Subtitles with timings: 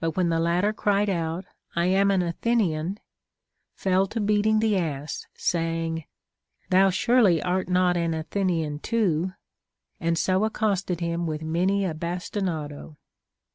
[0.15, 1.45] when the latter cried out,
[1.75, 2.99] I am an Athenian,
[3.75, 6.05] fell to beating the ass, saying,
[6.71, 9.33] Thou surely art not an Athenian too,
[9.99, 12.97] and so accosted him with many a bastinado.